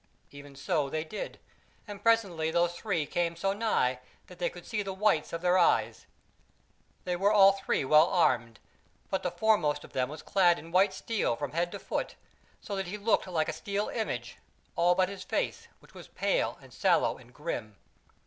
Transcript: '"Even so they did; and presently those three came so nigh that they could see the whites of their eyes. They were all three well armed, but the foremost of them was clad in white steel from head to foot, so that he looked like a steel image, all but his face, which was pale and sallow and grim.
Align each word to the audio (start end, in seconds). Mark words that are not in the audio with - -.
'"Even 0.31 0.55
so 0.55 0.89
they 0.89 1.03
did; 1.03 1.37
and 1.87 2.01
presently 2.01 2.49
those 2.49 2.73
three 2.75 3.05
came 3.05 3.35
so 3.35 3.53
nigh 3.53 3.99
that 4.25 4.39
they 4.39 4.49
could 4.49 4.65
see 4.65 4.81
the 4.81 4.95
whites 4.95 5.31
of 5.31 5.41
their 5.41 5.59
eyes. 5.59 6.07
They 7.03 7.15
were 7.15 7.31
all 7.31 7.51
three 7.51 7.85
well 7.85 8.07
armed, 8.07 8.59
but 9.11 9.21
the 9.21 9.29
foremost 9.29 9.83
of 9.83 9.93
them 9.93 10.09
was 10.09 10.23
clad 10.23 10.57
in 10.57 10.71
white 10.71 10.95
steel 10.95 11.35
from 11.35 11.51
head 11.51 11.71
to 11.73 11.77
foot, 11.77 12.15
so 12.61 12.75
that 12.75 12.87
he 12.87 12.97
looked 12.97 13.27
like 13.27 13.47
a 13.47 13.53
steel 13.53 13.89
image, 13.89 14.37
all 14.75 14.95
but 14.95 15.07
his 15.07 15.21
face, 15.23 15.67
which 15.81 15.93
was 15.93 16.07
pale 16.07 16.57
and 16.63 16.73
sallow 16.73 17.19
and 17.19 17.31
grim. 17.31 17.75